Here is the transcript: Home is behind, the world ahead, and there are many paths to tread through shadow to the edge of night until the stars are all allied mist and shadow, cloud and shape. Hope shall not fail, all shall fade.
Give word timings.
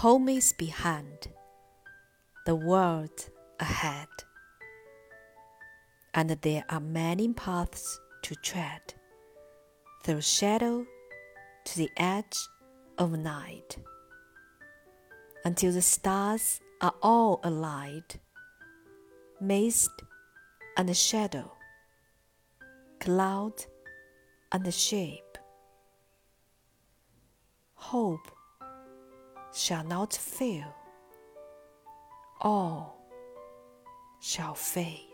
Home 0.00 0.28
is 0.28 0.52
behind, 0.52 1.28
the 2.44 2.54
world 2.54 3.30
ahead, 3.58 4.08
and 6.12 6.28
there 6.28 6.64
are 6.68 6.80
many 6.80 7.32
paths 7.32 7.98
to 8.20 8.34
tread 8.34 8.92
through 10.04 10.20
shadow 10.20 10.84
to 11.64 11.76
the 11.78 11.88
edge 11.96 12.36
of 12.98 13.18
night 13.18 13.78
until 15.46 15.72
the 15.72 15.80
stars 15.80 16.60
are 16.82 16.94
all 17.00 17.40
allied 17.42 18.20
mist 19.40 20.02
and 20.76 20.94
shadow, 20.94 21.50
cloud 23.00 23.64
and 24.52 24.74
shape. 24.74 25.38
Hope 27.76 28.30
shall 29.56 29.84
not 29.84 30.12
fail, 30.12 30.74
all 32.42 32.98
shall 34.20 34.54
fade. 34.54 35.05